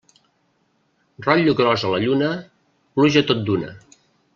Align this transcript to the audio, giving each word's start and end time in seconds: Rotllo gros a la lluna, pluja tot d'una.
Rotllo 1.27 1.55
gros 1.61 1.85
a 1.91 1.95
la 1.95 2.03
lluna, 2.07 2.33
pluja 2.97 3.29
tot 3.33 3.49
d'una. 3.51 3.77